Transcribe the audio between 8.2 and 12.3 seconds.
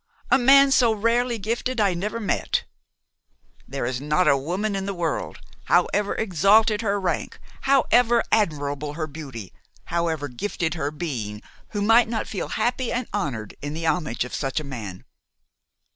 admirable her beauty, however gifted her being, who might not